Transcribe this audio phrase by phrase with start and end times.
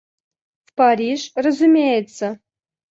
[0.65, 2.39] В Париж, разумеется?.